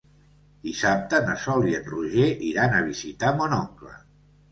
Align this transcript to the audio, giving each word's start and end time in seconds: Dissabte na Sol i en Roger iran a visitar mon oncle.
Dissabte 0.67 1.19
na 1.27 1.35
Sol 1.43 1.67
i 1.71 1.75
en 1.79 1.85
Roger 1.89 2.29
iran 2.47 2.73
a 2.79 2.81
visitar 2.87 3.35
mon 3.43 3.55
oncle. 3.59 3.93